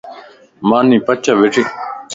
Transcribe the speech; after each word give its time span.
ماني 0.69 0.97
پچَ 1.05 1.25
ٻيٺي 1.39 1.63